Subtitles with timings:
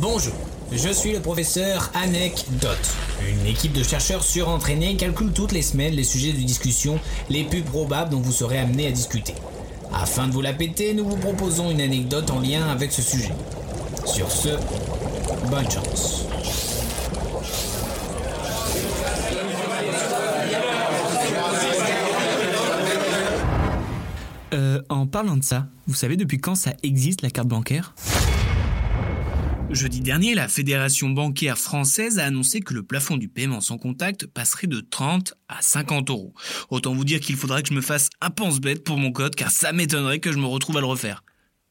[0.00, 0.32] Bonjour,
[0.72, 2.96] je suis le professeur Anecdote.
[3.28, 7.60] Une équipe de chercheurs surentraînés calcule toutes les semaines les sujets de discussion les plus
[7.60, 9.34] probables dont vous serez amené à discuter.
[9.92, 13.34] Afin de vous la péter, nous vous proposons une anecdote en lien avec ce sujet.
[14.06, 14.48] Sur ce,
[15.50, 16.24] bonne chance.
[24.54, 27.94] Euh, en parlant de ça, vous savez depuis quand ça existe la carte bancaire?
[29.72, 34.26] Jeudi dernier, la Fédération bancaire française a annoncé que le plafond du paiement sans contact
[34.26, 36.34] passerait de 30 à 50 euros.
[36.70, 39.52] Autant vous dire qu'il faudrait que je me fasse un pense-bête pour mon code, car
[39.52, 41.22] ça m'étonnerait que je me retrouve à le refaire.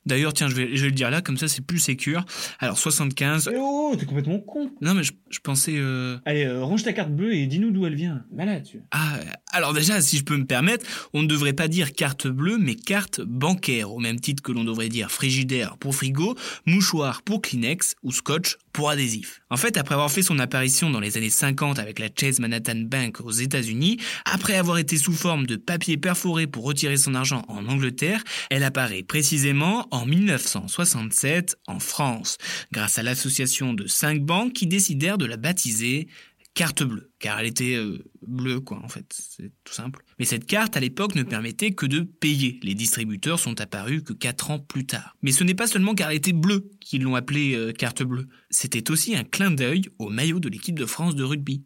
[0.06, 2.26] D'ailleurs, tiens, je vais, je vais le dire là, comme ça c'est plus sécure.
[2.60, 3.50] Alors 75.
[3.52, 4.72] Eh oh, t'es complètement con.
[4.82, 5.76] Non mais je, je pensais.
[5.76, 6.18] Euh...
[6.26, 8.24] Allez, euh, range ta carte bleue et dis-nous d'où elle vient.
[8.34, 8.82] Malade, tu.
[8.92, 9.20] Ah,
[9.52, 12.76] alors déjà, si je peux me permettre, on ne devrait pas dire carte bleue, mais
[12.76, 16.36] carte bancaire, au même titre que l'on devrait dire frigidaire pour frigo,
[16.66, 18.58] mouchoir pour Kleenex ou scotch
[18.88, 19.42] adhésif.
[19.50, 22.78] En fait, après avoir fait son apparition dans les années 50 avec la Chase Manhattan
[22.86, 27.44] Bank aux États-Unis, après avoir été sous forme de papier perforé pour retirer son argent
[27.48, 32.38] en Angleterre, elle apparaît précisément en 1967 en France,
[32.72, 36.08] grâce à l'association de cinq banques qui décidèrent de la baptiser
[36.54, 40.04] carte bleue, car elle était euh, bleue, quoi, en fait, c'est tout simple.
[40.18, 42.60] Mais cette carte, à l'époque, ne permettait que de payer.
[42.64, 45.16] Les distributeurs sont apparus que 4 ans plus tard.
[45.22, 48.28] Mais ce n'est pas seulement car elle était bleue qu'ils l'ont appelée euh, carte bleue.
[48.50, 51.64] C'était aussi un clin d'œil au maillot de l'équipe de France de rugby.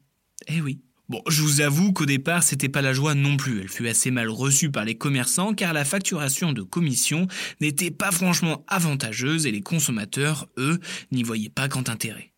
[0.48, 0.82] Eh oui.
[1.10, 3.60] Bon, je vous avoue qu'au départ, c'était pas la joie non plus.
[3.60, 7.28] Elle fut assez mal reçue par les commerçants car la facturation de commission
[7.60, 10.80] n'était pas franchement avantageuse et les consommateurs, eux,
[11.12, 12.33] n'y voyaient pas grand intérêt.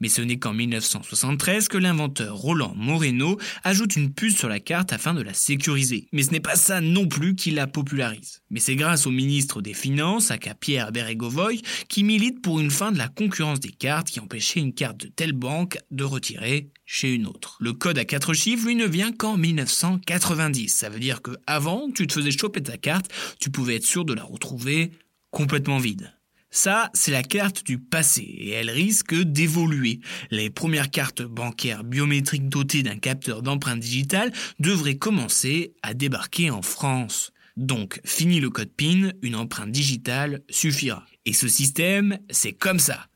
[0.00, 4.92] Mais ce n'est qu'en 1973 que l'inventeur Roland Moreno ajoute une puce sur la carte
[4.92, 6.08] afin de la sécuriser.
[6.12, 8.42] Mais ce n'est pas ça non plus qui la popularise.
[8.50, 12.92] Mais c'est grâce au ministre des Finances, aka Pierre Bérégovoy, qui milite pour une fin
[12.92, 17.12] de la concurrence des cartes qui empêchait une carte de telle banque de retirer chez
[17.12, 17.56] une autre.
[17.60, 20.68] Le code à quatre chiffres, lui, ne vient qu'en 1990.
[20.68, 24.04] Ça veut dire que avant, tu te faisais choper ta carte, tu pouvais être sûr
[24.04, 24.92] de la retrouver
[25.30, 26.15] complètement vide.
[26.56, 30.00] Ça, c'est la carte du passé et elle risque d'évoluer.
[30.30, 36.62] Les premières cartes bancaires biométriques dotées d'un capteur d'empreinte digitale devraient commencer à débarquer en
[36.62, 37.30] France.
[37.58, 41.04] Donc, fini le code PIN, une empreinte digitale suffira.
[41.26, 43.06] Et ce système, c'est comme ça.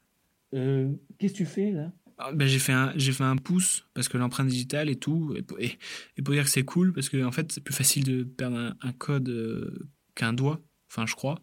[0.53, 1.91] Euh, qu'est-ce que tu fais là?
[2.19, 5.35] Ah, ben, j'ai fait un j'ai fait un pouce parce que l'empreinte digitale et tout
[5.59, 5.79] et,
[6.19, 8.59] et, pour dire que c'est cool parce que en fait c'est plus facile de perdre
[8.59, 11.41] un, un code euh, qu'un doigt enfin je crois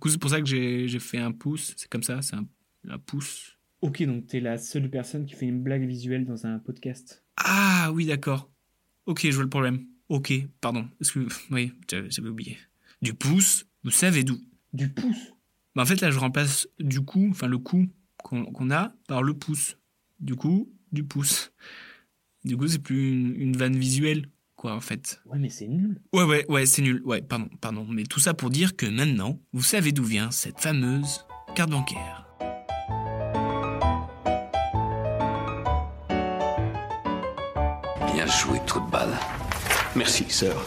[0.00, 1.74] coup c'est pour ça que j'ai fait un pouce.
[1.76, 2.46] C'est comme ça c'est un,
[2.88, 3.56] un, pouce.
[3.80, 7.24] Ok donc t'es la seule personne qui fait une blague visuelle dans un podcast.
[7.36, 8.50] Ah oui d'accord.
[9.06, 9.86] Ok je vois le problème.
[10.08, 10.88] Ok pardon.
[11.00, 12.58] Que oui j'avais oublié.
[13.02, 14.38] Du pouce vous savez d'où?
[14.72, 15.32] Du pouce?
[15.76, 17.86] Bah en fait là je remplace du coup enfin le coup
[18.22, 19.76] qu'on qu a par le pouce.
[20.20, 21.52] Du coup, du pouce.
[22.44, 24.28] Du coup, c'est plus une, une, vanne visuelle,
[24.60, 25.22] quoi, en fait.
[25.24, 26.02] Ouais, mais c'est nul.
[26.12, 27.00] Ouais, ouais, ouais, c'est nul.
[27.06, 27.86] Ouais, pardon, pardon.
[27.88, 32.26] Mais tout ça pour dire que maintenant, vous savez d'où vient cette fameuse carte bancaire.
[38.12, 39.16] Bien joué, trou de balle.
[39.96, 40.62] Merci, sœur.